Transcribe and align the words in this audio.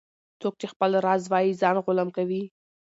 -څوک 0.41 0.53
چي 0.59 0.67
خپل 0.73 0.91
راز 1.05 1.23
وایې 1.31 1.57
ځان 1.61 1.75
غلام 1.85 2.09
کوي. 2.17 2.43